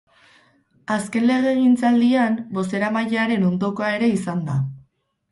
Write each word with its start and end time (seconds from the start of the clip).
Azken 0.93 1.25
legegintzaldian 1.31 2.37
bozeramailearen 2.59 3.45
ondokoa 3.49 3.91
ere 3.99 4.09
izan 4.15 4.41
da. 4.49 4.57